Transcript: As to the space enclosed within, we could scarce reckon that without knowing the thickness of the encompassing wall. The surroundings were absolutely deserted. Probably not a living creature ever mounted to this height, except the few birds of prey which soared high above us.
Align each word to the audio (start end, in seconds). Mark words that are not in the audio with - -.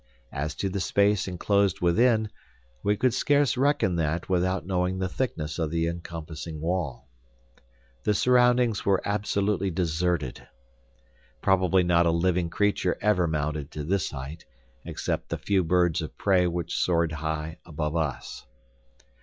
As 0.31 0.55
to 0.55 0.67
the 0.67 0.79
space 0.79 1.27
enclosed 1.27 1.79
within, 1.79 2.31
we 2.83 2.97
could 2.97 3.13
scarce 3.13 3.55
reckon 3.55 3.97
that 3.97 4.29
without 4.29 4.65
knowing 4.65 4.97
the 4.97 5.07
thickness 5.07 5.59
of 5.59 5.69
the 5.69 5.85
encompassing 5.85 6.59
wall. 6.59 7.07
The 8.03 8.15
surroundings 8.15 8.83
were 8.83 9.07
absolutely 9.07 9.69
deserted. 9.69 10.47
Probably 11.43 11.83
not 11.83 12.07
a 12.07 12.11
living 12.11 12.49
creature 12.49 12.97
ever 12.99 13.27
mounted 13.27 13.69
to 13.73 13.83
this 13.83 14.09
height, 14.09 14.43
except 14.85 15.29
the 15.29 15.37
few 15.37 15.63
birds 15.63 16.01
of 16.01 16.17
prey 16.17 16.47
which 16.47 16.77
soared 16.79 17.11
high 17.11 17.59
above 17.63 17.95
us. 17.95 18.47